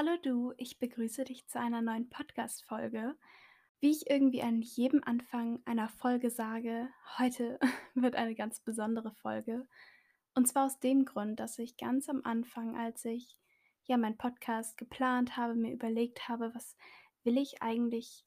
Hallo 0.00 0.16
du, 0.22 0.54
ich 0.58 0.78
begrüße 0.78 1.24
dich 1.24 1.48
zu 1.48 1.58
einer 1.58 1.82
neuen 1.82 2.08
Podcast-Folge. 2.08 3.16
Wie 3.80 3.90
ich 3.90 4.08
irgendwie 4.08 4.42
an 4.42 4.62
jedem 4.62 5.02
Anfang 5.02 5.60
einer 5.64 5.88
Folge 5.88 6.30
sage, 6.30 6.88
heute 7.18 7.58
wird 7.96 8.14
eine 8.14 8.36
ganz 8.36 8.60
besondere 8.60 9.10
Folge. 9.10 9.66
Und 10.36 10.46
zwar 10.46 10.66
aus 10.66 10.78
dem 10.78 11.04
Grund, 11.04 11.40
dass 11.40 11.58
ich 11.58 11.76
ganz 11.76 12.08
am 12.08 12.20
Anfang, 12.22 12.76
als 12.76 13.04
ich 13.06 13.36
ja 13.86 13.96
meinen 13.96 14.16
Podcast 14.16 14.76
geplant 14.76 15.36
habe, 15.36 15.56
mir 15.56 15.72
überlegt 15.72 16.28
habe, 16.28 16.54
was 16.54 16.76
will 17.24 17.36
ich 17.36 17.60
eigentlich 17.60 18.24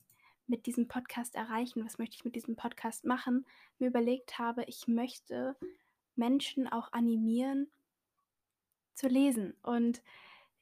mit 0.48 0.66
diesem 0.66 0.90
Podcast 0.90 1.35
erreichen, 1.35 1.85
was 1.85 1.98
möchte 1.98 2.17
ich 2.17 2.26
mit 2.26 2.35
diesem 2.35 2.58
Podcast 2.58 3.05
machen, 3.05 3.45
mir 3.80 3.88
überlegt 3.88 4.38
habe, 4.40 4.66
ich 4.66 4.90
möchte 4.90 5.55
Menschen 6.17 6.67
auch 6.67 6.91
animieren 6.91 7.72
zu 8.94 9.08
lesen. 9.08 9.55
Und 9.63 10.03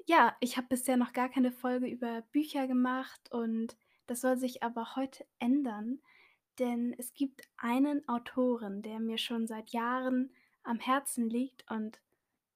ja, 0.09 0.36
ich 0.40 0.58
habe 0.58 0.66
bisher 0.68 0.98
noch 0.98 1.13
gar 1.13 1.30
keine 1.30 1.52
Folge 1.52 1.86
über 1.86 2.23
Bücher 2.31 2.66
gemacht 2.66 3.31
und 3.31 3.77
das 4.08 4.22
soll 4.22 4.38
sich 4.38 4.63
aber 4.63 4.95
heute 4.95 5.23
ändern, 5.38 6.02
denn 6.58 6.95
es 6.98 7.13
gibt 7.13 7.44
einen 7.58 8.08
Autoren, 8.08 8.81
der 8.81 9.00
mir 9.00 9.20
schon 9.20 9.45
seit 9.45 9.70
Jahren 9.70 10.34
am 10.64 10.80
Herzen 10.80 11.30
liegt 11.30 11.70
und 11.70 12.02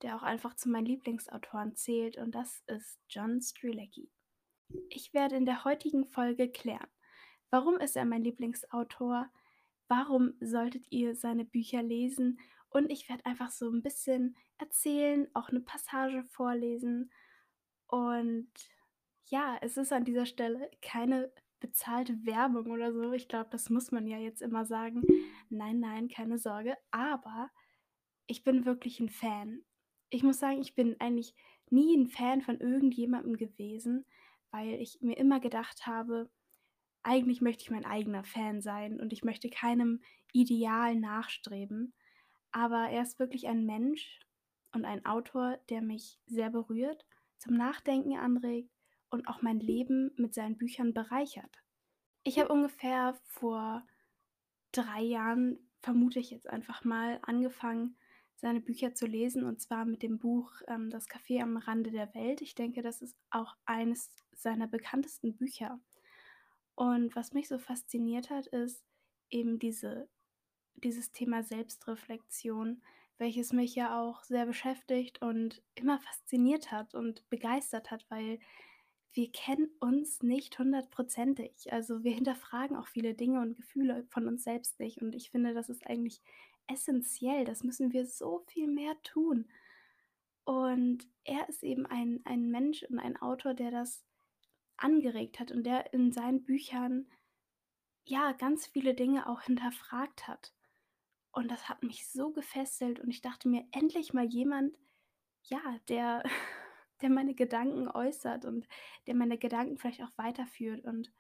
der 0.02 0.16
auch 0.16 0.24
einfach 0.24 0.56
zu 0.56 0.68
meinen 0.68 0.88
Lieblingsautoren 0.88 1.76
zählt 1.76 2.18
und 2.18 2.34
das 2.34 2.64
ist 2.66 2.98
John 3.08 3.40
Strzelecki. 3.40 4.10
Ich 4.90 5.14
werde 5.14 5.36
in 5.36 5.46
der 5.46 5.64
heutigen 5.64 6.06
Folge 6.06 6.50
klären, 6.50 6.90
warum 7.52 7.76
ist 7.76 7.96
er 7.96 8.06
mein 8.06 8.24
Lieblingsautor, 8.24 9.30
warum 9.88 10.34
solltet 10.40 10.92
ihr 10.92 11.16
seine 11.16 11.46
Bücher 11.46 11.84
lesen 11.84 12.40
und 12.72 12.90
ich 12.90 13.10
werde 13.10 13.28
einfach 13.28 13.52
so 13.52 13.70
ein 13.70 13.84
bisschen 13.84 14.36
erzählen, 14.58 15.28
auch 15.36 15.50
eine 15.50 15.62
Passage 15.62 16.24
vorlesen 16.24 17.12
und 17.88 18.50
ja, 19.26 19.58
es 19.62 19.78
ist 19.78 19.94
an 19.94 20.06
dieser 20.06 20.26
Stelle 20.26 20.70
keine 20.82 21.32
bezahlte 21.60 22.26
Werbung 22.26 22.72
oder 22.72 22.92
so. 22.92 23.14
Ich 23.14 23.28
glaube, 23.28 23.50
das 23.52 23.70
muss 23.70 23.92
man 23.92 24.06
ja 24.06 24.18
jetzt 24.18 24.42
immer 24.42 24.66
sagen. 24.66 25.02
Nein, 25.50 25.80
nein, 25.80 26.10
keine 26.10 26.38
Sorge. 26.38 26.78
Aber 26.92 27.50
ich 28.28 28.44
bin 28.44 28.66
wirklich 28.66 29.00
ein 29.00 29.10
Fan. 29.10 29.64
Ich 30.10 30.24
muss 30.24 30.40
sagen, 30.40 30.62
ich 30.62 30.76
bin 30.76 31.00
eigentlich 31.00 31.34
nie 31.70 31.96
ein 31.96 32.08
Fan 32.08 32.42
von 32.42 32.60
irgendjemandem 32.60 33.38
gewesen, 33.38 34.06
weil 34.52 34.74
ich 34.82 35.00
mir 35.02 35.18
immer 35.18 35.40
gedacht 35.40 35.88
habe, 35.88 36.30
eigentlich 37.02 37.42
möchte 37.42 37.64
ich 37.64 37.72
mein 37.72 37.86
eigener 37.86 38.24
Fan 38.24 38.62
sein 38.62 39.00
und 39.00 39.14
ich 39.14 39.24
möchte 39.24 39.50
keinem 39.50 40.02
Ideal 40.32 40.96
nachstreben. 40.96 41.94
Aber 42.52 42.90
er 42.90 43.02
ist 43.02 43.20
wirklich 43.20 43.48
ein 43.48 43.66
Mensch 43.66 44.20
und 44.74 44.86
ein 44.86 45.06
Autor, 45.06 45.58
der 45.70 45.82
mich 45.82 46.20
sehr 46.26 46.50
berührt 46.50 47.06
zum 47.44 47.58
Nachdenken 47.58 48.18
anregt 48.18 48.72
und 49.10 49.28
auch 49.28 49.42
mein 49.42 49.60
Leben 49.60 50.12
mit 50.16 50.34
seinen 50.34 50.58
Büchern 50.58 50.94
bereichert. 50.94 51.62
Ich 52.24 52.40
habe 52.40 52.54
ungefähr 52.54 53.20
vor 53.26 53.86
drei 54.72 55.02
Jahren, 55.02 55.60
vermute 55.82 56.20
ich 56.20 56.32
jetzt 56.32 56.50
einfach 56.50 56.86
mal, 56.86 57.20
angefangen, 57.22 57.98
seine 58.38 58.62
Bücher 58.62 58.96
zu 58.96 59.06
lesen 59.06 59.44
und 59.44 59.62
zwar 59.62 59.86
mit 59.86 60.04
dem 60.04 60.20
Buch 60.20 60.52
ähm, 60.68 60.90
Das 60.90 61.08
Café 61.10 61.42
am 61.42 61.58
Rande 61.58 61.92
der 61.92 62.14
Welt. 62.14 62.42
Ich 62.42 62.56
denke, 62.56 62.82
das 62.82 63.02
ist 63.02 63.18
auch 63.30 63.56
eines 63.66 64.10
seiner 64.32 64.68
bekanntesten 64.68 65.36
Bücher. 65.36 65.80
Und 66.76 67.16
was 67.16 67.34
mich 67.34 67.50
so 67.50 67.60
fasziniert 67.60 68.30
hat, 68.30 68.48
ist 68.48 68.84
eben 69.30 69.60
diese, 69.60 70.10
dieses 70.76 71.12
Thema 71.12 71.44
Selbstreflexion, 71.44 72.82
welches 73.18 73.54
mich 73.54 73.76
ja 73.76 74.02
auch 74.02 74.24
sehr 74.24 74.46
beschäftigt 74.46 75.22
und 75.22 75.62
immer 75.76 76.00
fasziniert 76.00 76.72
hat 76.72 76.96
und 76.96 77.28
begeistert 77.30 77.92
hat, 77.92 78.06
weil 78.10 78.40
wir 79.14 79.32
kennen 79.32 79.70
uns 79.80 80.24
nicht 80.24 80.58
hundertprozentig. 80.58 81.72
Also 81.72 82.04
wir 82.04 82.14
hinterfragen 82.14 82.76
auch 82.76 82.88
viele 82.88 83.14
Dinge 83.14 83.42
und 83.42 83.56
Gefühle 83.56 84.06
von 84.10 84.28
uns 84.28 84.44
selbst 84.44 84.80
nicht. 84.80 85.02
Und 85.02 85.14
ich 85.14 85.30
finde, 85.30 85.54
das 85.54 85.70
ist 85.70 85.86
eigentlich 85.86 86.22
essentiell. 86.68 87.46
Das 87.46 87.64
müssen 87.64 87.94
wir 87.94 88.08
so 88.08 88.44
viel 88.48 88.68
mehr 88.68 88.96
tun. 89.04 89.48
Und 90.46 91.08
er 91.24 91.48
ist 91.48 91.64
eben 91.64 91.86
ein, 91.86 92.22
ein 92.26 92.50
Mensch 92.50 92.84
und 92.84 93.00
ein 93.00 93.16
Autor, 93.22 93.54
der 93.54 93.72
das 93.72 94.04
angeregt 94.78 95.40
hat 95.40 95.52
und 95.52 95.64
der 95.64 95.94
in 95.94 96.12
seinen 96.12 96.44
Büchern 96.44 97.08
ja 98.06 98.34
ganz 98.34 98.68
viele 98.68 98.96
Dinge 98.96 99.30
auch 99.30 99.44
hinterfragt 99.44 100.28
hat. 100.28 100.54
Und 101.34 101.50
das 101.50 101.68
hat 101.68 101.82
mich 101.82 102.08
so 102.08 102.32
gefesselt 102.32 103.00
und 103.00 103.10
ich 103.10 103.22
dachte 103.22 103.50
mir, 103.50 103.66
endlich 103.72 104.14
mal 104.14 104.26
jemand, 104.26 104.78
ja, 105.44 105.60
der, 105.90 106.24
der 107.02 107.10
meine 107.10 107.34
Gedanken 107.34 107.90
äußert 107.90 108.46
und 108.46 108.68
der 109.08 109.16
meine 109.16 109.40
Gedanken 109.40 109.78
vielleicht 109.78 110.04
auch 110.04 110.12
weiterführt. 110.16 110.86
Und 110.86 111.12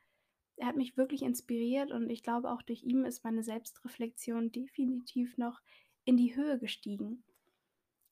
er 0.57 0.67
hat 0.67 0.75
mich 0.75 0.97
wirklich 0.97 1.23
inspiriert 1.23 1.91
und 1.91 2.11
ich 2.11 2.21
glaube, 2.21 2.51
auch 2.51 2.61
durch 2.61 2.83
ihn 2.83 3.05
ist 3.05 3.23
meine 3.23 3.43
Selbstreflexion 3.43 4.51
definitiv 4.51 5.35
noch 5.37 5.61
in 6.05 6.15
die 6.15 6.35
Höhe 6.35 6.59
gestiegen. 6.59 7.23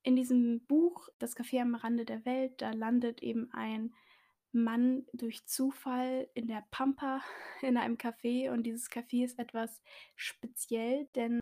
In 0.02 0.16
diesem 0.16 0.66
Buch 0.66 1.08
Das 1.20 1.38
Café 1.38 1.62
am 1.62 1.76
Rande 1.76 2.06
der 2.06 2.26
Welt, 2.26 2.64
da 2.64 2.72
landet 2.72 3.22
eben 3.22 3.52
ein 3.52 3.94
Mann 4.52 5.06
durch 5.14 5.46
Zufall 5.46 6.28
in 6.34 6.48
der 6.48 6.66
Pampa 6.72 7.22
in 7.62 7.78
einem 7.78 7.98
Café 7.98 8.50
und 8.52 8.64
dieses 8.64 8.90
Café 8.90 9.24
ist 9.24 9.38
etwas 9.38 9.84
speziell, 10.16 11.08
denn 11.16 11.42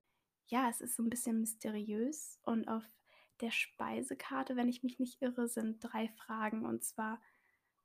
ja, 0.50 0.70
es 0.70 0.82
ist 0.82 0.96
so 0.96 1.04
ein 1.04 1.10
bisschen 1.10 1.40
mysteriös 1.40 2.40
und 2.44 2.68
auf 2.68 2.84
der 3.42 3.52
Speisekarte, 3.52 4.56
wenn 4.56 4.68
ich 4.70 4.84
mich 4.84 5.00
nicht 5.00 5.22
irre, 5.22 5.48
sind 5.48 5.80
drei 5.82 6.10
Fragen 6.10 6.66
und 6.66 6.84
zwar: 6.84 7.22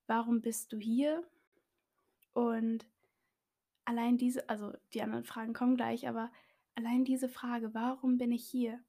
„Warum 0.06 0.40
bist 0.42 0.72
du 0.72 0.78
hier?“ 0.78 1.24
Und 2.34 2.86
allein 3.84 4.16
diese 4.18 4.48
also, 4.48 4.72
die 4.92 5.02
anderen 5.02 5.24
Fragen 5.24 5.52
kommen 5.54 5.76
gleich, 5.76 6.08
aber 6.08 6.30
allein 6.74 7.04
diese 7.04 7.28
Frage: 7.28 7.74
„Warum 7.74 8.18
bin 8.18 8.32
ich 8.32 8.44
hier?“ 8.46 8.80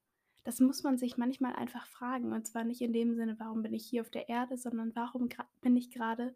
Das 0.43 0.59
muss 0.59 0.83
man 0.83 0.97
sich 0.97 1.17
manchmal 1.17 1.53
einfach 1.55 1.87
fragen 1.87 2.33
und 2.33 2.47
zwar 2.47 2.63
nicht 2.63 2.81
in 2.81 2.93
dem 2.93 3.15
Sinne: 3.15 3.39
„Warum 3.39 3.61
bin 3.63 3.73
ich 3.73 3.85
hier 3.85 4.01
auf 4.01 4.09
der 4.09 4.29
Erde“, 4.29 4.57
sondern: 4.57 4.95
„Warum 4.95 5.29
bin 5.61 5.75
ich 5.75 5.91
gerade 5.91 6.35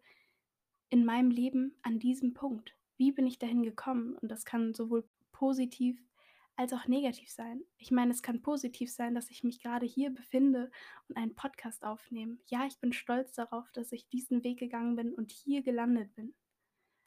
in 0.90 1.04
meinem 1.04 1.30
Leben 1.30 1.74
an 1.82 1.98
diesem 1.98 2.34
Punkt? 2.34 2.76
Wie 2.96 3.12
bin 3.12 3.26
ich 3.26 3.38
dahin 3.38 3.62
gekommen?“ 3.62 4.16
Und 4.16 4.30
das 4.30 4.44
kann 4.44 4.74
sowohl 4.74 5.04
positiv 5.32 6.02
als 6.56 6.72
auch 6.72 6.86
negativ 6.86 7.30
sein. 7.30 7.62
Ich 7.78 7.90
meine, 7.90 8.12
es 8.12 8.22
kann 8.22 8.42
positiv 8.42 8.92
sein, 8.92 9.14
dass 9.14 9.30
ich 9.30 9.44
mich 9.44 9.62
gerade 9.62 9.86
hier 9.86 10.10
befinde 10.10 10.70
und 11.08 11.16
einen 11.16 11.34
Podcast 11.34 11.84
aufnehme. 11.84 12.38
Ja, 12.46 12.66
ich 12.66 12.78
bin 12.78 12.92
stolz 12.92 13.32
darauf, 13.32 13.70
dass 13.72 13.92
ich 13.92 14.08
diesen 14.08 14.44
Weg 14.44 14.58
gegangen 14.58 14.96
bin 14.96 15.14
und 15.14 15.32
hier 15.32 15.62
gelandet 15.62 16.14
bin. 16.14 16.34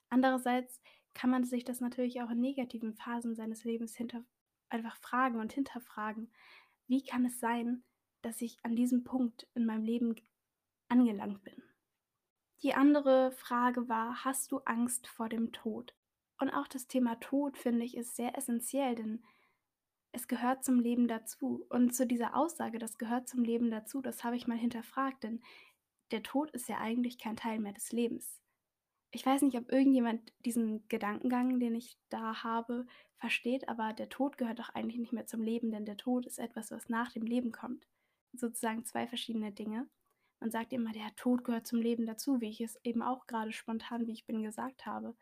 Andererseits 0.09 0.81
kann 1.13 1.29
man 1.29 1.43
sich 1.43 1.63
das 1.63 1.79
natürlich 1.79 2.21
auch 2.21 2.29
in 2.29 2.39
negativen 2.39 2.93
Phasen 2.93 3.35
seines 3.35 3.63
Lebens 3.63 3.95
hinter 3.95 4.23
einfach 4.69 4.97
fragen 4.97 5.39
und 5.39 5.53
hinterfragen. 5.53 6.31
Wie 6.87 7.03
kann 7.03 7.25
es 7.25 7.39
sein, 7.39 7.83
dass 8.21 8.41
ich 8.41 8.57
an 8.63 8.75
diesem 8.75 9.03
Punkt 9.03 9.47
in 9.53 9.65
meinem 9.65 9.83
Leben 9.83 10.15
angelangt 10.89 11.43
bin? 11.43 11.61
Die 12.63 12.73
andere 12.73 13.31
Frage 13.31 13.87
war, 13.89 14.23
hast 14.23 14.51
du 14.51 14.59
Angst 14.59 15.07
vor 15.07 15.29
dem 15.29 15.51
Tod? 15.51 15.93
Und 16.43 16.49
auch 16.49 16.67
das 16.67 16.87
Thema 16.87 17.17
Tod, 17.21 17.57
finde 17.57 17.85
ich, 17.85 17.95
ist 17.95 18.17
sehr 18.17 18.37
essentiell, 18.37 18.95
denn 18.95 19.23
es 20.11 20.27
gehört 20.27 20.65
zum 20.65 20.77
Leben 20.77 21.07
dazu. 21.07 21.65
Und 21.69 21.95
zu 21.95 22.05
dieser 22.05 22.35
Aussage, 22.35 22.79
das 22.79 22.97
gehört 22.97 23.29
zum 23.29 23.45
Leben 23.45 23.71
dazu, 23.71 24.01
das 24.01 24.25
habe 24.25 24.35
ich 24.35 24.45
mal 24.45 24.57
hinterfragt, 24.57 25.23
denn 25.23 25.39
der 26.11 26.21
Tod 26.21 26.51
ist 26.51 26.67
ja 26.67 26.79
eigentlich 26.79 27.17
kein 27.17 27.37
Teil 27.37 27.59
mehr 27.59 27.71
des 27.71 27.93
Lebens. 27.93 28.41
Ich 29.11 29.25
weiß 29.25 29.41
nicht, 29.43 29.57
ob 29.57 29.71
irgendjemand 29.71 30.33
diesen 30.43 30.85
Gedankengang, 30.89 31.61
den 31.61 31.75
ich 31.75 31.97
da 32.09 32.43
habe, 32.43 32.87
versteht, 33.15 33.69
aber 33.69 33.93
der 33.93 34.09
Tod 34.09 34.37
gehört 34.37 34.59
doch 34.59 34.67
eigentlich 34.67 34.99
nicht 34.99 35.13
mehr 35.13 35.25
zum 35.25 35.41
Leben, 35.41 35.71
denn 35.71 35.85
der 35.85 35.95
Tod 35.95 36.25
ist 36.25 36.39
etwas, 36.39 36.71
was 36.71 36.89
nach 36.89 37.13
dem 37.13 37.23
Leben 37.23 37.53
kommt. 37.53 37.87
Sozusagen 38.33 38.83
zwei 38.83 39.07
verschiedene 39.07 39.53
Dinge. 39.53 39.87
Man 40.41 40.51
sagt 40.51 40.73
immer, 40.73 40.91
der 40.91 41.15
Tod 41.15 41.45
gehört 41.45 41.67
zum 41.67 41.79
Leben 41.79 42.05
dazu, 42.05 42.41
wie 42.41 42.49
ich 42.49 42.59
es 42.59 42.77
eben 42.83 43.01
auch 43.01 43.27
gerade 43.27 43.53
spontan, 43.53 44.07
wie 44.07 44.11
ich 44.11 44.25
bin, 44.25 44.43
gesagt 44.43 44.85
habe. 44.85 45.15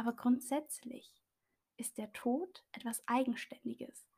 Aber 0.00 0.14
grundsätzlich 0.14 1.22
ist 1.76 1.98
der 1.98 2.12
Tod 2.12 2.64
etwas 2.72 3.02
Eigenständiges 3.06 4.10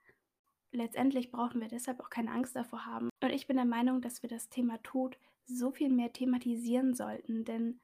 letztendlich 0.73 1.31
brauchen 1.31 1.61
wir 1.61 1.69
deshalb 1.69 2.00
auch 2.00 2.11
keine 2.11 2.32
Angst 2.32 2.56
davor 2.56 2.87
haben. 2.87 3.11
Und 3.23 3.31
ich 3.31 3.46
bin 3.46 3.56
der 3.56 3.67
Meinung, 3.67 4.00
dass 4.00 4.23
wir 4.23 4.29
das 4.29 4.49
Thema 4.49 4.82
Tod 4.82 5.19
so 5.44 5.70
viel 5.70 5.90
mehr 5.90 6.12
thematisieren 6.12 6.94
sollten, 6.94 7.44
denn 7.44 7.81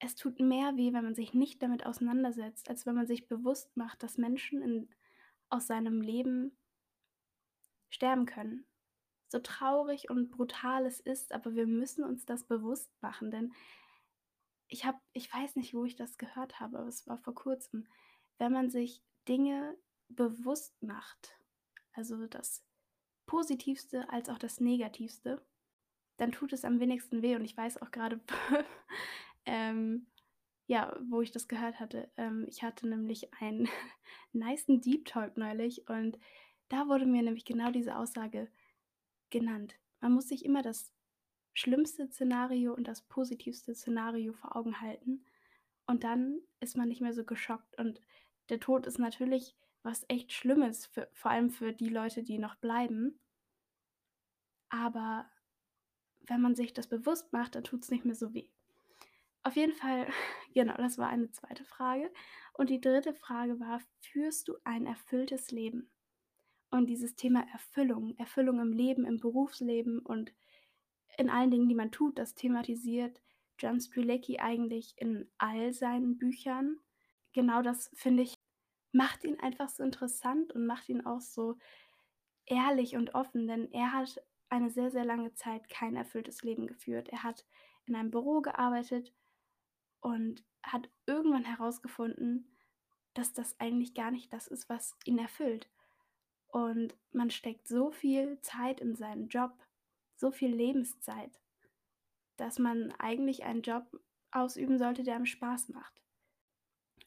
es 0.00 0.14
tut 0.14 0.38
mehr 0.38 0.76
weh, 0.76 0.92
wenn 0.92 1.04
man 1.04 1.14
sich 1.14 1.34
nicht 1.34 1.60
damit 1.62 1.84
auseinandersetzt, 1.84 2.70
als 2.70 2.86
wenn 2.86 2.94
man 2.94 3.06
sich 3.06 3.26
bewusst 3.26 3.76
macht, 3.76 4.02
dass 4.02 4.16
Menschen 4.16 4.62
in, 4.62 4.88
aus 5.48 5.66
seinem 5.66 6.00
Leben 6.00 6.56
sterben 7.90 8.26
können. 8.26 8.64
So 9.28 9.40
traurig 9.40 10.08
und 10.08 10.30
brutal 10.30 10.86
es 10.86 11.00
ist, 11.00 11.32
aber 11.32 11.54
wir 11.54 11.66
müssen 11.66 12.04
uns 12.04 12.24
das 12.24 12.44
bewusst 12.44 12.90
machen, 13.02 13.30
denn 13.30 13.52
ich 14.68 14.84
habe, 14.84 14.98
ich 15.12 15.32
weiß 15.32 15.56
nicht, 15.56 15.74
wo 15.74 15.84
ich 15.84 15.96
das 15.96 16.18
gehört 16.18 16.60
habe, 16.60 16.78
aber 16.78 16.88
es 16.88 17.06
war 17.06 17.18
vor 17.18 17.34
kurzem, 17.34 17.86
wenn 18.38 18.52
man 18.52 18.70
sich 18.70 19.02
Dinge 19.26 19.76
bewusst 20.08 20.82
macht, 20.82 21.38
also 21.92 22.26
das 22.26 22.64
Positivste 23.26 24.08
als 24.10 24.28
auch 24.28 24.38
das 24.38 24.60
Negativste, 24.60 25.44
dann 26.16 26.32
tut 26.32 26.52
es 26.52 26.64
am 26.64 26.80
wenigsten 26.80 27.22
weh. 27.22 27.36
Und 27.36 27.44
ich 27.44 27.56
weiß 27.56 27.80
auch 27.82 27.90
gerade, 27.90 28.20
ähm, 29.46 30.06
ja, 30.66 30.98
wo 31.08 31.22
ich 31.22 31.30
das 31.30 31.48
gehört 31.48 31.80
hatte. 31.80 32.10
Ähm, 32.16 32.46
ich 32.48 32.62
hatte 32.62 32.88
nämlich 32.88 33.32
einen 33.34 33.68
nicen 34.32 34.80
Deep 34.80 35.06
Talk 35.06 35.36
neulich 35.36 35.88
und 35.88 36.18
da 36.68 36.86
wurde 36.88 37.06
mir 37.06 37.22
nämlich 37.22 37.44
genau 37.44 37.70
diese 37.70 37.96
Aussage 37.96 38.50
genannt. 39.30 39.74
Man 40.00 40.12
muss 40.12 40.28
sich 40.28 40.44
immer 40.44 40.62
das 40.62 40.92
schlimmste 41.58 42.06
Szenario 42.08 42.74
und 42.74 42.88
das 42.88 43.02
positivste 43.02 43.74
Szenario 43.74 44.32
vor 44.32 44.56
Augen 44.56 44.80
halten 44.80 45.24
und 45.88 46.04
dann 46.04 46.40
ist 46.60 46.76
man 46.76 46.88
nicht 46.88 47.00
mehr 47.00 47.14
so 47.14 47.24
geschockt. 47.24 47.78
Und 47.78 48.02
der 48.50 48.60
Tod 48.60 48.86
ist 48.86 48.98
natürlich 48.98 49.56
was 49.82 50.04
echt 50.08 50.32
Schlimmes, 50.32 50.86
für, 50.86 51.08
vor 51.14 51.30
allem 51.30 51.50
für 51.50 51.72
die 51.72 51.88
Leute, 51.88 52.22
die 52.22 52.38
noch 52.38 52.56
bleiben. 52.56 53.18
Aber 54.68 55.30
wenn 56.20 56.42
man 56.42 56.54
sich 56.54 56.74
das 56.74 56.88
bewusst 56.88 57.32
macht, 57.32 57.54
dann 57.54 57.64
tut 57.64 57.82
es 57.82 57.90
nicht 57.90 58.04
mehr 58.04 58.14
so 58.14 58.34
weh. 58.34 58.50
Auf 59.42 59.56
jeden 59.56 59.72
Fall, 59.72 60.06
genau, 60.54 60.76
das 60.76 60.98
war 60.98 61.08
eine 61.08 61.30
zweite 61.30 61.64
Frage. 61.64 62.12
Und 62.52 62.68
die 62.68 62.82
dritte 62.82 63.14
Frage 63.14 63.58
war, 63.58 63.80
führst 64.00 64.48
du 64.48 64.58
ein 64.64 64.86
erfülltes 64.86 65.50
Leben? 65.50 65.90
Und 66.70 66.86
dieses 66.86 67.16
Thema 67.16 67.46
Erfüllung, 67.50 68.14
Erfüllung 68.18 68.60
im 68.60 68.72
Leben, 68.72 69.06
im 69.06 69.16
Berufsleben 69.16 70.00
und 70.00 70.34
in 71.18 71.28
allen 71.28 71.50
Dingen, 71.50 71.68
die 71.68 71.74
man 71.74 71.90
tut, 71.90 72.18
das 72.18 72.34
thematisiert 72.34 73.20
John 73.58 73.80
Strilecki 73.80 74.38
eigentlich 74.38 74.94
in 74.96 75.28
all 75.36 75.74
seinen 75.74 76.16
Büchern. 76.16 76.78
Genau 77.32 77.60
das, 77.60 77.90
finde 77.94 78.22
ich, 78.22 78.34
macht 78.92 79.24
ihn 79.24 79.38
einfach 79.40 79.68
so 79.68 79.82
interessant 79.82 80.52
und 80.52 80.64
macht 80.64 80.88
ihn 80.88 81.04
auch 81.04 81.20
so 81.20 81.58
ehrlich 82.46 82.96
und 82.96 83.14
offen, 83.14 83.46
denn 83.48 83.70
er 83.72 83.92
hat 83.92 84.22
eine 84.48 84.70
sehr, 84.70 84.90
sehr 84.90 85.04
lange 85.04 85.34
Zeit 85.34 85.68
kein 85.68 85.96
erfülltes 85.96 86.42
Leben 86.42 86.66
geführt. 86.66 87.08
Er 87.10 87.24
hat 87.24 87.44
in 87.86 87.96
einem 87.96 88.10
Büro 88.10 88.40
gearbeitet 88.40 89.12
und 90.00 90.44
hat 90.62 90.88
irgendwann 91.06 91.44
herausgefunden, 91.44 92.56
dass 93.14 93.32
das 93.32 93.58
eigentlich 93.58 93.94
gar 93.94 94.12
nicht 94.12 94.32
das 94.32 94.46
ist, 94.46 94.68
was 94.68 94.96
ihn 95.04 95.18
erfüllt. 95.18 95.68
Und 96.46 96.96
man 97.10 97.30
steckt 97.30 97.66
so 97.66 97.90
viel 97.90 98.40
Zeit 98.40 98.80
in 98.80 98.94
seinen 98.94 99.28
Job, 99.28 99.52
so 100.18 100.30
viel 100.30 100.54
Lebenszeit, 100.54 101.40
dass 102.36 102.58
man 102.58 102.92
eigentlich 102.98 103.44
einen 103.44 103.62
Job 103.62 103.84
ausüben 104.30 104.78
sollte, 104.78 105.02
der 105.02 105.16
einem 105.16 105.26
Spaß 105.26 105.70
macht. 105.70 106.02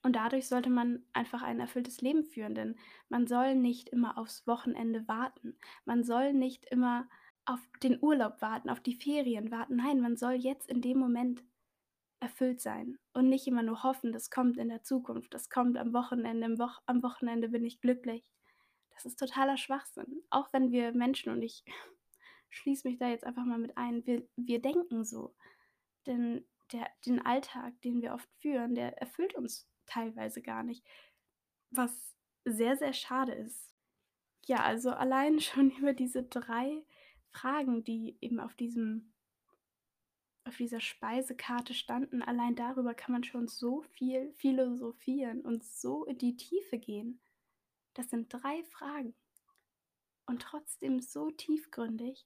Und 0.03 0.15
dadurch 0.15 0.47
sollte 0.47 0.69
man 0.69 1.03
einfach 1.13 1.43
ein 1.43 1.59
erfülltes 1.59 2.01
Leben 2.01 2.23
führen, 2.23 2.55
denn 2.55 2.75
man 3.09 3.27
soll 3.27 3.53
nicht 3.53 3.89
immer 3.89 4.17
aufs 4.17 4.47
Wochenende 4.47 5.07
warten. 5.07 5.57
Man 5.85 6.03
soll 6.03 6.33
nicht 6.33 6.65
immer 6.65 7.07
auf 7.45 7.59
den 7.83 8.01
Urlaub 8.01 8.41
warten, 8.41 8.69
auf 8.69 8.79
die 8.79 8.95
Ferien 8.95 9.51
warten. 9.51 9.75
Nein, 9.75 9.99
man 9.99 10.17
soll 10.17 10.33
jetzt 10.33 10.69
in 10.69 10.81
dem 10.81 10.97
Moment 10.97 11.43
erfüllt 12.19 12.61
sein 12.61 12.97
und 13.13 13.29
nicht 13.29 13.47
immer 13.47 13.63
nur 13.63 13.83
hoffen, 13.83 14.11
das 14.11 14.29
kommt 14.29 14.57
in 14.57 14.69
der 14.69 14.83
Zukunft, 14.83 15.33
das 15.33 15.49
kommt 15.49 15.75
am 15.75 15.91
Wochenende, 15.91 16.47
Wo 16.59 16.69
am 16.85 17.01
Wochenende 17.01 17.49
bin 17.49 17.65
ich 17.65 17.81
glücklich. 17.81 18.31
Das 18.91 19.05
ist 19.05 19.17
totaler 19.17 19.57
Schwachsinn. 19.57 20.21
Auch 20.29 20.53
wenn 20.53 20.71
wir 20.71 20.91
Menschen, 20.91 21.31
und 21.33 21.41
ich 21.41 21.63
schließe 22.51 22.87
mich 22.87 22.99
da 22.99 23.09
jetzt 23.09 23.25
einfach 23.25 23.45
mal 23.45 23.57
mit 23.57 23.77
ein, 23.77 24.05
wir, 24.05 24.27
wir 24.35 24.61
denken 24.61 25.03
so. 25.03 25.35
Denn 26.05 26.45
der, 26.71 26.87
den 27.05 27.19
Alltag, 27.25 27.79
den 27.81 28.01
wir 28.01 28.13
oft 28.13 28.29
führen, 28.39 28.75
der 28.75 28.97
erfüllt 28.99 29.35
uns 29.35 29.67
teilweise 29.85 30.41
gar 30.41 30.63
nicht. 30.63 30.85
Was 31.71 32.15
sehr, 32.45 32.77
sehr 32.77 32.93
schade 32.93 33.33
ist. 33.33 33.73
Ja, 34.45 34.57
also 34.57 34.91
allein 34.91 35.39
schon 35.41 35.71
über 35.71 35.93
diese 35.93 36.23
drei 36.23 36.85
Fragen, 37.31 37.83
die 37.83 38.17
eben 38.21 38.39
auf 38.39 38.53
diesem 38.55 39.11
auf 40.43 40.57
dieser 40.57 40.81
Speisekarte 40.81 41.75
standen, 41.75 42.23
allein 42.23 42.55
darüber 42.55 42.95
kann 42.95 43.11
man 43.11 43.23
schon 43.23 43.47
so 43.47 43.83
viel 43.83 44.33
philosophieren 44.33 45.41
und 45.41 45.63
so 45.63 46.03
in 46.05 46.17
die 46.17 46.35
Tiefe 46.35 46.79
gehen. 46.79 47.21
Das 47.93 48.09
sind 48.09 48.33
drei 48.33 48.63
Fragen 48.63 49.13
und 50.25 50.41
trotzdem 50.41 50.99
so 50.99 51.29
tiefgründig. 51.29 52.25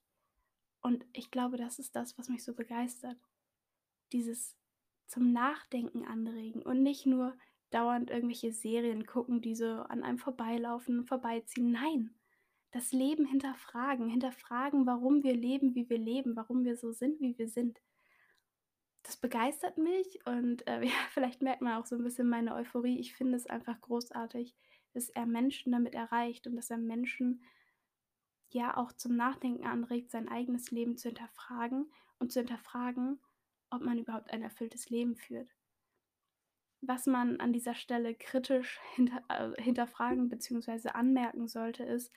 Und 0.80 1.04
ich 1.12 1.30
glaube, 1.30 1.56
das 1.56 1.78
ist 1.78 1.96
das, 1.96 2.16
was 2.18 2.28
mich 2.28 2.44
so 2.44 2.54
begeistert. 2.54 3.18
Dieses 4.12 4.56
zum 5.06 5.32
Nachdenken 5.32 6.04
anregen 6.04 6.62
und 6.62 6.82
nicht 6.82 7.06
nur 7.06 7.36
dauernd 7.70 8.10
irgendwelche 8.10 8.52
Serien 8.52 9.06
gucken, 9.06 9.40
die 9.40 9.54
so 9.54 9.66
an 9.66 10.02
einem 10.02 10.18
vorbeilaufen, 10.18 11.04
vorbeiziehen. 11.04 11.72
Nein, 11.72 12.14
das 12.70 12.92
Leben 12.92 13.26
hinterfragen, 13.26 14.08
hinterfragen, 14.08 14.86
warum 14.86 15.22
wir 15.22 15.34
leben, 15.34 15.74
wie 15.74 15.88
wir 15.88 15.98
leben, 15.98 16.36
warum 16.36 16.64
wir 16.64 16.76
so 16.76 16.92
sind, 16.92 17.20
wie 17.20 17.36
wir 17.38 17.48
sind. 17.48 17.80
Das 19.02 19.16
begeistert 19.16 19.78
mich 19.78 20.18
und 20.26 20.66
äh, 20.66 20.82
ja, 20.84 20.92
vielleicht 21.10 21.42
merkt 21.42 21.62
man 21.62 21.80
auch 21.80 21.86
so 21.86 21.96
ein 21.96 22.04
bisschen 22.04 22.28
meine 22.28 22.54
Euphorie. 22.54 22.98
Ich 22.98 23.14
finde 23.14 23.36
es 23.36 23.46
einfach 23.46 23.80
großartig, 23.80 24.54
dass 24.92 25.08
er 25.10 25.26
Menschen 25.26 25.72
damit 25.72 25.94
erreicht 25.94 26.46
und 26.46 26.56
dass 26.56 26.70
er 26.70 26.78
Menschen 26.78 27.42
ja 28.50 28.76
auch 28.76 28.92
zum 28.92 29.16
Nachdenken 29.16 29.66
anregt, 29.66 30.10
sein 30.10 30.28
eigenes 30.28 30.70
Leben 30.70 30.96
zu 30.96 31.08
hinterfragen 31.08 31.90
und 32.18 32.32
zu 32.32 32.40
hinterfragen, 32.40 33.20
ob 33.70 33.82
man 33.82 33.98
überhaupt 33.98 34.30
ein 34.30 34.42
erfülltes 34.42 34.90
Leben 34.90 35.16
führt. 35.16 35.50
Was 36.80 37.06
man 37.06 37.40
an 37.40 37.52
dieser 37.52 37.74
Stelle 37.74 38.14
kritisch 38.14 38.80
hinter, 38.94 39.22
äh, 39.28 39.60
hinterfragen 39.60 40.28
bzw. 40.28 40.90
anmerken 40.90 41.48
sollte, 41.48 41.84
ist, 41.84 42.12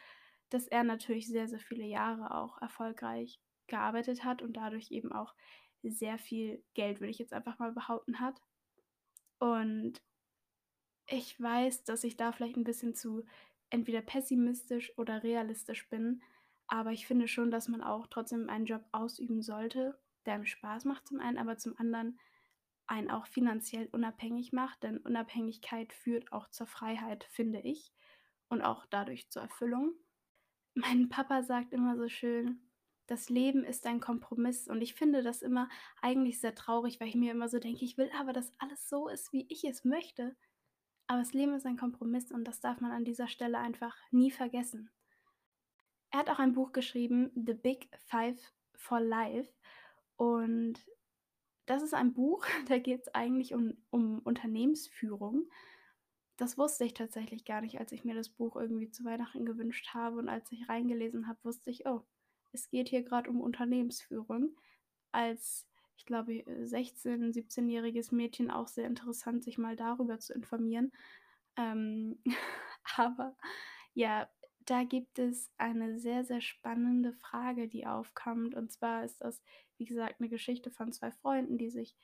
dass 0.49 0.67
er 0.67 0.83
natürlich 0.83 1.27
sehr, 1.27 1.47
sehr 1.47 1.59
viele 1.59 1.85
Jahre 1.85 2.35
auch 2.35 2.61
erfolgreich 2.61 3.39
gearbeitet 3.67 4.23
hat 4.23 4.41
und 4.41 4.53
dadurch 4.53 4.91
eben 4.91 5.11
auch 5.11 5.35
sehr 5.83 6.17
viel 6.17 6.63
Geld, 6.73 6.99
würde 6.99 7.11
ich 7.11 7.19
jetzt 7.19 7.33
einfach 7.33 7.59
mal 7.59 7.71
behaupten, 7.71 8.19
hat. 8.19 8.41
Und 9.39 10.01
ich 11.07 11.39
weiß, 11.39 11.83
dass 11.85 12.03
ich 12.03 12.17
da 12.17 12.31
vielleicht 12.31 12.57
ein 12.57 12.63
bisschen 12.63 12.93
zu 12.93 13.23
entweder 13.69 14.01
pessimistisch 14.01 14.97
oder 14.97 15.23
realistisch 15.23 15.89
bin, 15.89 16.21
aber 16.67 16.91
ich 16.91 17.07
finde 17.07 17.27
schon, 17.27 17.51
dass 17.51 17.67
man 17.67 17.81
auch 17.81 18.07
trotzdem 18.07 18.49
einen 18.49 18.65
Job 18.65 18.83
ausüben 18.91 19.41
sollte, 19.41 19.99
der 20.25 20.35
einem 20.35 20.45
Spaß 20.45 20.85
macht 20.85 21.07
zum 21.07 21.19
einen, 21.19 21.37
aber 21.37 21.57
zum 21.57 21.77
anderen 21.77 22.19
einen 22.87 23.09
auch 23.09 23.27
finanziell 23.27 23.87
unabhängig 23.91 24.51
macht, 24.51 24.83
denn 24.83 24.97
Unabhängigkeit 24.97 25.93
führt 25.93 26.31
auch 26.31 26.49
zur 26.49 26.67
Freiheit, 26.67 27.23
finde 27.25 27.59
ich, 27.61 27.93
und 28.49 28.61
auch 28.61 28.85
dadurch 28.87 29.29
zur 29.29 29.43
Erfüllung. 29.43 29.93
Mein 30.75 31.09
Papa 31.09 31.43
sagt 31.43 31.73
immer 31.73 31.97
so 31.97 32.07
schön, 32.07 32.61
das 33.07 33.29
Leben 33.29 33.63
ist 33.63 33.87
ein 33.87 33.99
Kompromiss 33.99 34.67
und 34.67 34.81
ich 34.81 34.93
finde 34.93 35.23
das 35.23 35.41
immer 35.41 35.67
eigentlich 36.01 36.39
sehr 36.39 36.53
traurig, 36.53 36.99
weil 36.99 37.07
ich 37.07 37.15
mir 37.15 37.31
immer 37.31 37.49
so 37.49 37.59
denke, 37.59 37.83
ich 37.83 37.97
will 37.97 38.09
aber, 38.19 38.33
dass 38.33 38.53
alles 38.59 38.87
so 38.87 39.09
ist, 39.09 39.33
wie 39.33 39.47
ich 39.49 39.63
es 39.63 39.83
möchte. 39.83 40.35
Aber 41.09 41.17
das 41.17 41.33
Leben 41.33 41.55
ist 41.55 41.65
ein 41.65 41.75
Kompromiss 41.75 42.31
und 42.31 42.43
das 42.43 42.59
darf 42.59 42.81
man 42.81 42.91
an 42.91 43.03
dieser 43.03 43.27
Stelle 43.27 43.57
einfach 43.57 43.97
nie 44.11 44.29
vergessen. 44.29 44.91
Er 46.11 46.19
hat 46.19 46.29
auch 46.29 46.37
ein 46.37 46.53
Buch 46.53 46.71
geschrieben, 46.71 47.31
The 47.33 47.55
Big 47.55 47.89
Five 48.05 48.39
for 48.75 48.99
Life. 48.99 49.51
Und 50.17 50.85
das 51.65 51.81
ist 51.81 51.95
ein 51.95 52.13
Buch, 52.13 52.45
da 52.67 52.77
geht 52.77 53.01
es 53.01 53.15
eigentlich 53.15 53.55
um, 53.55 53.73
um 53.89 54.19
Unternehmensführung. 54.19 55.49
Das 56.37 56.59
wusste 56.59 56.85
ich 56.85 56.93
tatsächlich 56.93 57.43
gar 57.43 57.61
nicht, 57.61 57.79
als 57.79 57.91
ich 57.91 58.03
mir 58.05 58.13
das 58.13 58.29
Buch 58.29 58.55
irgendwie 58.55 58.91
zu 58.91 59.03
Weihnachten 59.03 59.47
gewünscht 59.47 59.95
habe. 59.95 60.19
Und 60.19 60.29
als 60.29 60.51
ich 60.51 60.69
reingelesen 60.69 61.27
habe, 61.27 61.39
wusste 61.41 61.71
ich, 61.71 61.87
oh, 61.87 62.05
es 62.51 62.69
geht 62.69 62.87
hier 62.87 63.01
gerade 63.01 63.31
um 63.31 63.41
Unternehmensführung. 63.41 64.55
Als, 65.11 65.67
ich 65.99 66.05
glaube, 66.05 66.31
16-, 66.31 67.33
17-jähriges 67.33 68.13
Mädchen 68.13 68.49
auch 68.49 68.67
sehr 68.67 68.87
interessant, 68.87 69.43
sich 69.43 69.57
mal 69.57 69.75
darüber 69.75 70.19
zu 70.19 70.33
informieren. 70.33 70.91
Ähm, 71.55 72.19
aber 72.95 73.37
ja, 73.93 74.27
da 74.65 74.83
gibt 74.83 75.19
es 75.19 75.51
eine 75.57 75.99
sehr, 75.99 76.23
sehr 76.23 76.41
spannende 76.41 77.13
Frage, 77.13 77.67
die 77.67 77.85
aufkommt. 77.85 78.55
Und 78.55 78.71
zwar 78.71 79.03
ist 79.03 79.21
das 79.21 79.41
wie 79.79 79.85
gesagt, 79.85 80.19
eine 80.19 80.29
Geschichte 80.29 80.69
von 80.69 80.91
zwei 80.91 81.09
Freunden, 81.09 81.57
die 81.57 81.69
sich 81.69 81.95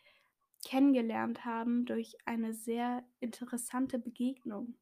kennengelernt 0.66 1.46
haben 1.46 1.86
durch 1.86 2.18
eine 2.25 2.54
sehr 2.54 3.04
interessante 3.20 4.00
Begegnung. 4.00 4.75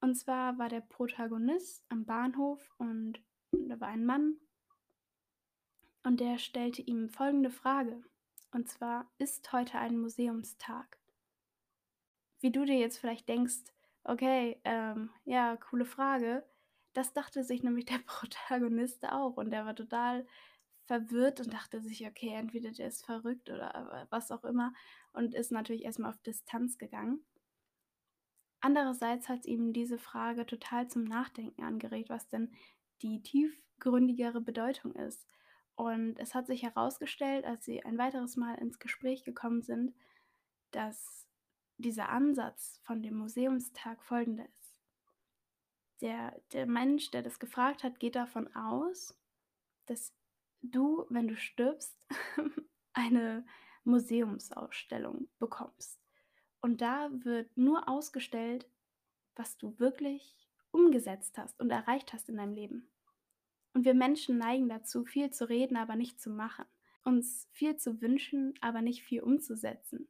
Und 0.00 0.14
zwar 0.14 0.58
war 0.58 0.68
der 0.68 0.82
Protagonist 0.82 1.82
am 1.88 2.04
Bahnhof 2.04 2.60
und 2.76 3.20
da 3.50 3.80
war 3.80 3.88
ein 3.88 4.04
Mann 4.04 4.36
und 6.02 6.20
der 6.20 6.38
stellte 6.38 6.82
ihm 6.82 7.08
folgende 7.08 7.50
Frage. 7.50 8.04
Und 8.54 8.68
zwar, 8.68 9.10
ist 9.18 9.52
heute 9.52 9.80
ein 9.80 9.98
Museumstag? 9.98 10.96
Wie 12.38 12.52
du 12.52 12.64
dir 12.64 12.78
jetzt 12.78 12.98
vielleicht 12.98 13.28
denkst, 13.28 13.64
okay, 14.04 14.60
ähm, 14.62 15.10
ja, 15.24 15.56
coole 15.56 15.84
Frage. 15.84 16.44
Das 16.92 17.12
dachte 17.12 17.42
sich 17.42 17.64
nämlich 17.64 17.86
der 17.86 17.98
Protagonist 18.06 19.08
auch 19.08 19.38
und 19.38 19.50
der 19.50 19.66
war 19.66 19.74
total 19.74 20.24
verwirrt 20.84 21.40
und 21.40 21.52
dachte 21.52 21.80
sich, 21.80 22.06
okay, 22.06 22.28
entweder 22.28 22.70
der 22.70 22.86
ist 22.86 23.04
verrückt 23.04 23.50
oder 23.50 24.06
was 24.10 24.30
auch 24.30 24.44
immer 24.44 24.72
und 25.12 25.34
ist 25.34 25.50
natürlich 25.50 25.84
erstmal 25.84 26.10
auf 26.10 26.22
Distanz 26.22 26.78
gegangen. 26.78 27.24
Andererseits 28.60 29.28
hat 29.28 29.46
ihm 29.46 29.72
diese 29.72 29.98
Frage 29.98 30.46
total 30.46 30.86
zum 30.86 31.02
Nachdenken 31.02 31.64
angeregt, 31.64 32.08
was 32.08 32.28
denn 32.28 32.54
die 33.02 33.20
tiefgründigere 33.20 34.40
Bedeutung 34.40 34.94
ist. 34.94 35.26
Und 35.76 36.18
es 36.18 36.34
hat 36.34 36.46
sich 36.46 36.62
herausgestellt, 36.62 37.44
als 37.44 37.64
sie 37.64 37.84
ein 37.84 37.98
weiteres 37.98 38.36
Mal 38.36 38.54
ins 38.56 38.78
Gespräch 38.78 39.24
gekommen 39.24 39.62
sind, 39.62 39.94
dass 40.70 41.26
dieser 41.78 42.08
Ansatz 42.08 42.80
von 42.84 43.02
dem 43.02 43.16
Museumstag 43.16 44.02
folgender 44.02 44.46
ist. 44.60 44.76
Der, 46.00 46.40
der 46.52 46.66
Mensch, 46.66 47.10
der 47.10 47.22
das 47.22 47.38
gefragt 47.38 47.82
hat, 47.82 47.98
geht 47.98 48.14
davon 48.14 48.54
aus, 48.54 49.18
dass 49.86 50.14
du, 50.62 51.06
wenn 51.08 51.28
du 51.28 51.36
stirbst, 51.36 51.96
eine 52.92 53.44
Museumsausstellung 53.84 55.28
bekommst. 55.38 56.00
Und 56.60 56.80
da 56.80 57.10
wird 57.12 57.56
nur 57.56 57.88
ausgestellt, 57.88 58.66
was 59.36 59.58
du 59.58 59.78
wirklich 59.78 60.48
umgesetzt 60.70 61.36
hast 61.38 61.58
und 61.60 61.70
erreicht 61.70 62.12
hast 62.12 62.28
in 62.28 62.36
deinem 62.36 62.54
Leben. 62.54 62.88
Und 63.74 63.84
wir 63.84 63.94
Menschen 63.94 64.38
neigen 64.38 64.68
dazu, 64.68 65.04
viel 65.04 65.30
zu 65.30 65.48
reden, 65.48 65.76
aber 65.76 65.96
nicht 65.96 66.20
zu 66.20 66.30
machen. 66.30 66.64
Uns 67.02 67.48
viel 67.52 67.76
zu 67.76 68.00
wünschen, 68.00 68.54
aber 68.60 68.80
nicht 68.80 69.02
viel 69.02 69.20
umzusetzen. 69.20 70.08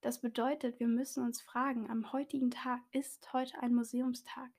Das 0.00 0.20
bedeutet, 0.20 0.80
wir 0.80 0.88
müssen 0.88 1.22
uns 1.22 1.40
fragen, 1.40 1.90
am 1.90 2.12
heutigen 2.12 2.50
Tag 2.50 2.80
ist 2.92 3.32
heute 3.32 3.60
ein 3.60 3.74
Museumstag. 3.74 4.50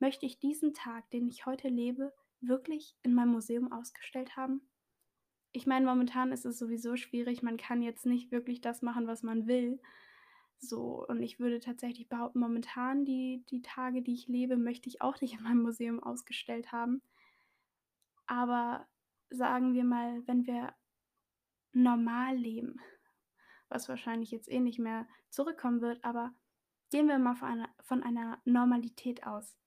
Möchte 0.00 0.26
ich 0.26 0.40
diesen 0.40 0.74
Tag, 0.74 1.10
den 1.10 1.28
ich 1.28 1.46
heute 1.46 1.68
lebe, 1.68 2.12
wirklich 2.40 2.96
in 3.02 3.14
meinem 3.14 3.32
Museum 3.32 3.70
ausgestellt 3.70 4.36
haben? 4.36 4.62
Ich 5.52 5.66
meine, 5.66 5.86
momentan 5.86 6.32
ist 6.32 6.46
es 6.46 6.58
sowieso 6.58 6.96
schwierig, 6.96 7.42
man 7.42 7.56
kann 7.56 7.82
jetzt 7.82 8.06
nicht 8.06 8.32
wirklich 8.32 8.60
das 8.60 8.82
machen, 8.82 9.06
was 9.06 9.22
man 9.22 9.46
will. 9.46 9.80
So, 10.58 11.06
und 11.06 11.22
ich 11.22 11.38
würde 11.38 11.60
tatsächlich 11.60 12.08
behaupten, 12.08 12.40
momentan 12.40 13.04
die, 13.04 13.44
die 13.50 13.62
Tage, 13.62 14.02
die 14.02 14.14
ich 14.14 14.28
lebe, 14.28 14.56
möchte 14.56 14.88
ich 14.88 15.02
auch 15.02 15.20
nicht 15.20 15.34
in 15.34 15.42
meinem 15.42 15.62
Museum 15.62 16.02
ausgestellt 16.02 16.72
haben. 16.72 17.02
Aber 18.30 18.86
sagen 19.28 19.74
wir 19.74 19.82
mal, 19.82 20.24
wenn 20.28 20.46
wir 20.46 20.72
normal 21.72 22.36
leben, 22.36 22.80
was 23.68 23.88
wahrscheinlich 23.88 24.30
jetzt 24.30 24.48
eh 24.48 24.60
nicht 24.60 24.78
mehr 24.78 25.08
zurückkommen 25.30 25.80
wird, 25.80 26.04
aber 26.04 26.32
gehen 26.90 27.08
wir 27.08 27.18
mal 27.18 27.34
von 27.34 27.48
einer, 27.48 27.68
von 27.82 28.04
einer 28.04 28.40
Normalität 28.44 29.26
aus. 29.26 29.58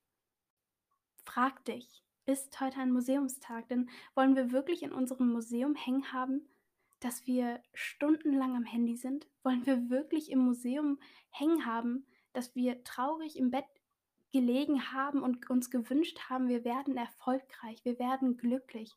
Frag 1.26 1.66
dich, 1.66 2.06
ist 2.26 2.58
heute 2.62 2.80
ein 2.80 2.94
Museumstag? 2.94 3.68
Denn 3.68 3.90
wollen 4.16 4.38
wir 4.38 4.54
wirklich 4.54 4.82
in 4.82 4.94
unserem 4.94 5.34
Museum 5.34 5.76
hängen 5.76 6.14
haben, 6.14 6.48
dass 7.02 7.28
wir 7.28 7.62
stundenlang 7.74 8.56
am 8.56 8.64
Handy 8.64 8.96
sind? 8.96 9.28
Wollen 9.44 9.66
wir 9.66 9.90
wirklich 9.90 10.32
im 10.32 10.40
Museum 10.40 11.02
hängen 11.32 11.66
haben, 11.66 12.08
dass 12.32 12.56
wir 12.56 12.82
traurig 12.86 13.38
im 13.38 13.52
Bett 13.52 13.68
gelegen 14.34 14.92
haben 14.92 15.24
und 15.24 15.50
uns 15.50 15.70
gewünscht 15.70 16.20
haben, 16.30 16.50
wir 16.50 16.66
werden 16.66 16.98
erfolgreich, 16.98 17.86
wir 17.86 18.00
werden 18.00 18.36
glücklich, 18.36 18.92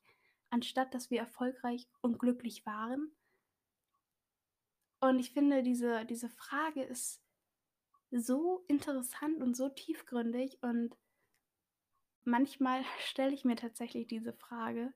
anstatt 0.51 0.95
dass 0.95 1.11
wir 1.11 1.21
erfolgreich 1.21 1.87
und 2.01 2.19
glücklich 2.19 2.67
waren? 2.67 3.13
Und 5.01 5.21
ich 5.21 5.31
finde, 5.33 5.63
diese, 5.63 6.05
diese 6.07 6.31
Frage 6.31 6.83
ist 6.83 7.23
so 8.11 8.65
interessant 8.67 9.43
und 9.43 9.57
so 9.57 9.69
tiefgründig 9.69 10.59
und 10.63 10.97
manchmal 12.25 12.83
stelle 13.05 13.35
ich 13.35 13.45
mir 13.45 13.57
tatsächlich 13.57 14.07
diese 14.09 14.33
Frage 14.33 14.93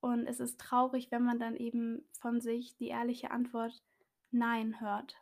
und 0.00 0.26
es 0.26 0.38
ist 0.38 0.60
traurig, 0.60 1.10
wenn 1.10 1.24
man 1.24 1.38
dann 1.38 1.56
eben 1.56 2.06
von 2.20 2.42
sich 2.42 2.76
die 2.76 2.88
ehrliche 2.88 3.30
Antwort 3.30 3.82
Nein 4.30 4.78
hört. 4.80 5.16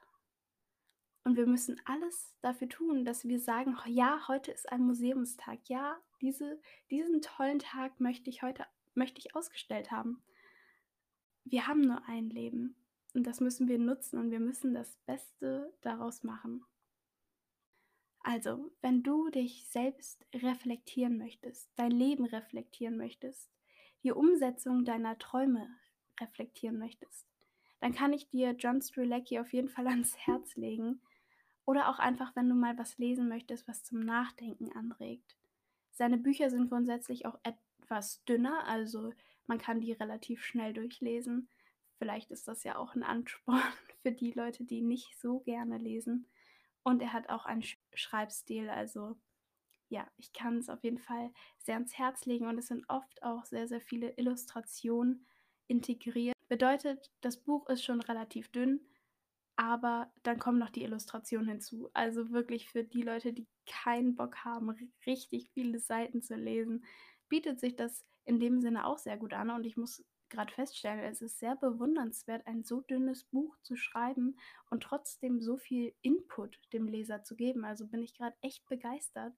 Und 1.25 1.37
wir 1.37 1.47
müssen 1.47 1.81
alles 1.85 2.35
dafür 2.41 2.69
tun, 2.69 3.05
dass 3.05 3.25
wir 3.25 3.39
sagen, 3.39 3.77
ja, 3.87 4.27
heute 4.27 4.51
ist 4.51 4.71
ein 4.73 4.83
Museumstag. 4.83 5.61
Ja, 5.69 6.01
diese, 6.21 6.61
diesen 6.91 7.23
tollen 7.23 7.61
Tag 7.61 8.01
möchte 8.01 8.29
ich 8.29 8.43
heute 8.43 8.67
möchte 8.95 9.21
ich 9.21 9.35
ausgestellt 9.35 9.91
haben. 9.91 10.23
Wir 11.45 11.67
haben 11.67 11.81
nur 11.81 12.07
ein 12.07 12.29
Leben 12.31 12.77
und 13.15 13.27
das 13.27 13.41
müssen 13.41 13.69
wir 13.69 13.79
nutzen 13.79 14.19
und 14.19 14.31
wir 14.31 14.41
müssen 14.41 14.75
das 14.75 14.97
Beste 15.07 15.73
daraus 15.81 16.23
machen. 16.23 16.65
Also, 18.21 18.71
wenn 18.81 19.03
du 19.03 19.31
dich 19.31 19.67
selbst 19.67 20.25
reflektieren 20.33 21.19
möchtest, 21.19 21.71
dein 21.75 21.91
Leben 21.91 22.25
reflektieren 22.25 22.97
möchtest, 22.97 23.51
die 24.05 24.13
Umsetzung 24.13 24.85
deiner 24.85 25.19
Träume 25.19 25.69
reflektieren 26.21 26.79
möchtest, 26.79 27.27
dann 27.81 27.93
kann 27.93 28.13
ich 28.13 28.29
dir 28.29 28.53
John 28.53 28.81
Strzelecki 28.81 29.41
auf 29.41 29.53
jeden 29.53 29.69
Fall 29.69 29.89
ans 29.89 30.17
Herz 30.17 30.55
legen. 30.55 31.01
Oder 31.65 31.89
auch 31.89 31.99
einfach, 31.99 32.35
wenn 32.35 32.49
du 32.49 32.55
mal 32.55 32.77
was 32.79 32.99
lesen 32.99 33.29
möchtest, 33.29 33.69
was 33.69 33.85
zum 33.85 34.01
Nachdenken 34.01 34.73
anregt. 34.73 35.37
Seine 35.91 36.19
Bücher 36.19 36.51
sind 36.51 36.69
grundsätzlich 36.69 37.27
auch 37.27 37.39
etwas 37.43 38.25
dünner, 38.25 38.67
also 38.67 39.13
man 39.47 39.59
kann 39.59 39.81
die 39.81 39.93
relativ 39.93 40.45
schnell 40.45 40.73
durchlesen. 40.73 41.49
Vielleicht 41.99 42.31
ist 42.31 42.49
das 42.49 42.65
ja 42.65 42.77
auch 42.77 42.95
ein 42.95 43.03
Ansporn 43.03 43.63
für 44.03 44.13
die 44.13 44.33
Leute, 44.33 44.65
die 44.65 44.83
nicht 44.83 45.19
so 45.21 45.41
gerne 45.41 45.79
lesen. 45.79 46.27
Und 46.83 47.01
er 47.01 47.13
hat 47.13 47.29
auch 47.29 47.47
einen 47.47 47.65
Schreibstil, 47.95 48.69
also 48.69 49.17
ja, 49.89 50.11
ich 50.17 50.33
kann 50.33 50.57
es 50.57 50.71
auf 50.71 50.83
jeden 50.83 50.99
Fall 50.99 51.31
sehr 51.59 51.75
ans 51.75 51.97
Herz 51.99 52.25
legen 52.25 52.47
und 52.47 52.59
es 52.59 52.69
sind 52.69 52.85
oft 52.89 53.23
auch 53.23 53.45
sehr, 53.45 53.69
sehr 53.69 53.81
viele 53.81 54.11
Illustrationen 54.17 55.27
integriert. 55.69 56.35
Bedeutet, 56.49 57.13
das 57.21 57.37
Buch 57.37 57.69
ist 57.69 57.85
schon 57.85 58.01
relativ 58.01 58.51
dünn, 58.51 58.81
aber 59.63 60.11
dann 60.25 60.41
kommen 60.41 60.59
noch 60.59 60.71
die 60.71 60.83
Illustrationen 60.83 61.49
hinzu. 61.49 61.89
Also 61.95 62.33
wirklich 62.33 62.69
für 62.69 62.83
die 62.83 63.03
Leute, 63.03 63.33
die 63.33 63.47
keinen 63.65 64.17
Bock 64.17 64.39
haben, 64.45 64.75
richtig 65.07 65.51
viele 65.55 65.79
Seiten 65.79 66.21
zu 66.21 66.35
lesen, 66.35 66.85
bietet 67.29 67.61
sich 67.61 67.77
das 67.77 68.05
in 68.25 68.41
dem 68.41 68.61
Sinne 68.61 68.85
auch 68.85 68.99
sehr 68.99 69.17
gut 69.17 69.33
an. 69.33 69.51
Und 69.51 69.65
ich 69.65 69.77
muss 69.77 70.05
gerade 70.31 70.53
feststellen, 70.53 71.05
es 71.05 71.23
ist 71.23 71.39
sehr 71.39 71.55
bewundernswert, 71.55 72.45
ein 72.49 72.65
so 72.65 72.81
dünnes 72.81 73.23
Buch 73.23 73.57
zu 73.63 73.77
schreiben 73.77 74.37
und 74.69 74.83
trotzdem 74.83 75.41
so 75.41 75.57
viel 75.59 75.95
Input 76.03 76.59
dem 76.73 76.89
Leser 76.89 77.23
zu 77.23 77.37
geben. 77.37 77.65
Also 77.65 77.87
bin 77.87 78.03
ich 78.03 78.15
gerade 78.15 78.37
echt 78.41 78.67
begeistert. 78.69 79.33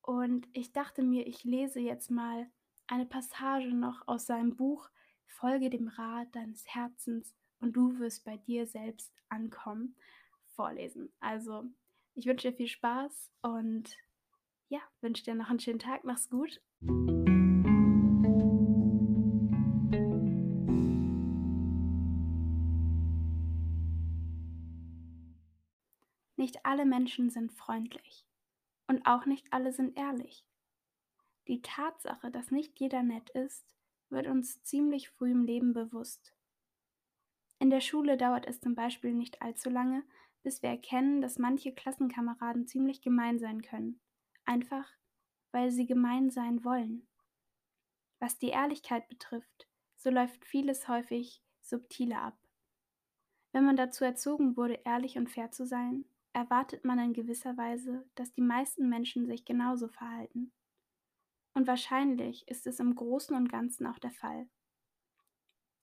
Und 0.00 0.48
ich 0.54 0.72
dachte 0.72 1.02
mir, 1.02 1.26
ich 1.26 1.44
lese 1.44 1.80
jetzt 1.80 2.10
mal 2.10 2.50
eine 2.86 3.04
Passage 3.04 3.74
noch 3.74 4.08
aus 4.08 4.24
seinem 4.24 4.56
Buch 4.56 4.88
Folge 5.26 5.68
dem 5.68 5.88
Rat 5.88 6.34
deines 6.34 6.66
Herzens 6.66 7.34
und 7.60 7.72
du 7.72 7.98
wirst 7.98 8.24
bei 8.24 8.36
dir 8.36 8.66
selbst 8.66 9.12
ankommen 9.28 9.94
vorlesen. 10.54 11.12
Also, 11.20 11.64
ich 12.14 12.26
wünsche 12.26 12.50
dir 12.50 12.56
viel 12.56 12.68
Spaß 12.68 13.30
und 13.42 13.96
ja, 14.68 14.80
wünsche 15.00 15.24
dir 15.24 15.34
noch 15.34 15.50
einen 15.50 15.60
schönen 15.60 15.78
Tag. 15.78 16.04
Mach's 16.04 16.28
gut. 16.28 16.60
Nicht 26.36 26.64
alle 26.64 26.86
Menschen 26.86 27.30
sind 27.30 27.52
freundlich. 27.52 28.24
Und 28.86 29.06
auch 29.06 29.26
nicht 29.26 29.52
alle 29.52 29.72
sind 29.72 29.98
ehrlich. 29.98 30.44
Die 31.46 31.62
Tatsache, 31.62 32.30
dass 32.30 32.50
nicht 32.50 32.78
jeder 32.80 33.02
nett 33.02 33.30
ist, 33.30 33.76
wird 34.08 34.26
uns 34.26 34.62
ziemlich 34.62 35.10
früh 35.10 35.30
im 35.30 35.44
Leben 35.44 35.72
bewusst. 35.72 36.34
In 37.58 37.70
der 37.70 37.80
Schule 37.80 38.16
dauert 38.16 38.46
es 38.46 38.60
zum 38.60 38.74
Beispiel 38.74 39.12
nicht 39.12 39.42
allzu 39.42 39.68
lange, 39.68 40.04
bis 40.42 40.62
wir 40.62 40.70
erkennen, 40.70 41.20
dass 41.20 41.38
manche 41.38 41.72
Klassenkameraden 41.74 42.66
ziemlich 42.66 43.02
gemein 43.02 43.38
sein 43.38 43.62
können, 43.62 44.00
einfach 44.44 44.88
weil 45.50 45.70
sie 45.70 45.86
gemein 45.86 46.30
sein 46.30 46.64
wollen. 46.64 47.06
Was 48.20 48.38
die 48.38 48.48
Ehrlichkeit 48.48 49.08
betrifft, 49.08 49.68
so 49.96 50.10
läuft 50.10 50.44
vieles 50.44 50.88
häufig 50.88 51.42
subtiler 51.62 52.22
ab. 52.22 52.38
Wenn 53.52 53.64
man 53.64 53.76
dazu 53.76 54.04
erzogen 54.04 54.56
wurde, 54.56 54.80
ehrlich 54.84 55.16
und 55.16 55.30
fair 55.30 55.50
zu 55.50 55.66
sein, 55.66 56.04
erwartet 56.32 56.84
man 56.84 56.98
in 56.98 57.12
gewisser 57.12 57.56
Weise, 57.56 58.08
dass 58.14 58.32
die 58.32 58.42
meisten 58.42 58.88
Menschen 58.88 59.26
sich 59.26 59.44
genauso 59.44 59.88
verhalten. 59.88 60.52
Und 61.54 61.66
wahrscheinlich 61.66 62.46
ist 62.46 62.66
es 62.66 62.78
im 62.78 62.94
Großen 62.94 63.34
und 63.34 63.50
Ganzen 63.50 63.86
auch 63.86 63.98
der 63.98 64.12
Fall. 64.12 64.48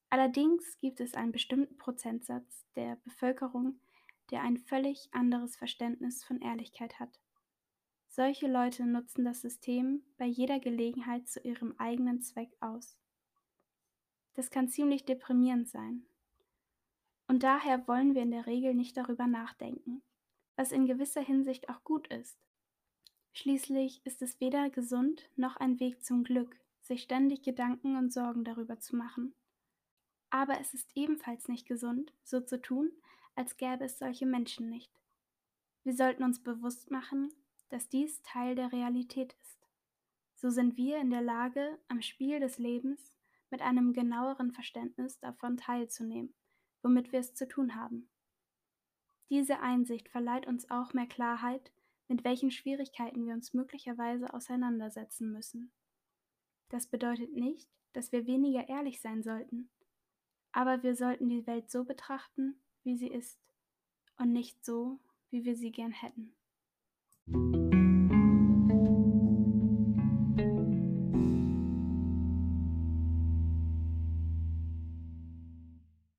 Allerdings 0.10 0.78
gibt 0.80 1.00
es 1.00 1.14
einen 1.14 1.32
bestimmten 1.32 1.78
Prozentsatz 1.78 2.66
der 2.76 2.98
Bevölkerung, 2.98 3.80
der 4.32 4.42
ein 4.42 4.58
völlig 4.58 5.10
anderes 5.12 5.56
Verständnis 5.56 6.24
von 6.24 6.42
Ehrlichkeit 6.42 7.00
hat. 7.00 7.20
Solche 8.08 8.48
Leute 8.48 8.86
nutzen 8.86 9.26
das 9.26 9.42
System 9.42 10.04
bei 10.18 10.26
jeder 10.26 10.60
Gelegenheit 10.60 11.28
zu 11.28 11.42
ihrem 11.42 11.76
eigenen 11.78 12.22
Zweck 12.22 12.56
aus. 12.62 12.98
Das 14.36 14.50
kann 14.50 14.70
ziemlich 14.70 15.06
deprimierend 15.06 15.68
sein. 15.68 16.06
Und 17.28 17.44
daher 17.44 17.88
wollen 17.88 18.16
wir 18.16 18.22
in 18.22 18.32
der 18.32 18.46
Regel 18.46 18.74
nicht 18.74 18.96
darüber 18.96 19.28
nachdenken, 19.28 20.02
was 20.56 20.72
in 20.72 20.86
gewisser 20.86 21.22
Hinsicht 21.22 21.70
auch 21.70 21.84
gut 21.84 22.08
ist. 22.08 22.38
Schließlich 23.34 24.02
ist 24.06 24.22
es 24.22 24.40
weder 24.40 24.70
gesund 24.70 25.30
noch 25.36 25.58
ein 25.58 25.80
Weg 25.80 26.04
zum 26.06 26.24
Glück, 26.24 26.56
sich 26.82 27.02
ständig 27.02 27.42
Gedanken 27.42 27.98
und 27.98 28.14
Sorgen 28.14 28.46
darüber 28.46 28.80
zu 28.80 28.96
machen. 28.96 29.36
Aber 30.36 30.60
es 30.60 30.74
ist 30.74 30.92
ebenfalls 30.96 31.48
nicht 31.48 31.66
gesund, 31.66 32.12
so 32.26 32.42
zu 32.42 32.62
tun, 32.62 32.92
als 33.36 33.56
gäbe 33.56 33.86
es 33.86 34.00
solche 34.00 34.26
Menschen 34.26 34.70
nicht. 34.70 34.92
Wir 35.86 35.96
sollten 35.96 36.26
uns 36.26 36.44
bewusst 36.44 36.92
machen, 36.92 37.32
dass 37.70 37.88
dies 37.88 38.22
Teil 38.22 38.54
der 38.54 38.74
Realität 38.74 39.34
ist. 39.42 39.70
So 40.34 40.50
sind 40.50 40.76
wir 40.76 40.98
in 40.98 41.10
der 41.10 41.22
Lage, 41.22 41.80
am 41.88 42.02
Spiel 42.02 42.42
des 42.42 42.58
Lebens 42.58 43.14
mit 43.50 43.62
einem 43.62 43.94
genaueren 43.94 44.52
Verständnis 44.52 45.18
davon 45.22 45.56
teilzunehmen, 45.56 46.34
womit 46.84 47.14
wir 47.14 47.22
es 47.22 47.34
zu 47.34 47.48
tun 47.48 47.76
haben. 47.76 48.10
Diese 49.30 49.62
Einsicht 49.62 50.10
verleiht 50.10 50.48
uns 50.48 50.70
auch 50.70 50.92
mehr 50.92 51.08
Klarheit, 51.08 51.72
mit 52.10 52.26
welchen 52.26 52.52
Schwierigkeiten 52.52 53.26
wir 53.26 53.36
uns 53.36 53.54
möglicherweise 53.54 54.34
auseinandersetzen 54.34 55.32
müssen. 55.32 55.72
Das 56.68 56.88
bedeutet 56.88 57.32
nicht, 57.32 57.70
dass 57.94 58.12
wir 58.12 58.28
weniger 58.28 58.68
ehrlich 58.68 59.00
sein 59.00 59.24
sollten, 59.24 59.70
aber 60.56 60.84
wir 60.84 60.96
sollten 60.96 61.28
die 61.28 61.46
Welt 61.46 61.70
so 61.70 61.84
betrachten, 61.84 62.56
wie 62.84 62.96
sie 62.96 63.10
ist, 63.10 63.38
und 64.18 64.32
nicht 64.32 64.64
so, 64.64 65.00
wie 65.30 65.44
wir 65.44 65.58
sie 65.58 65.72
gern 65.72 65.92
hätten. 65.92 66.34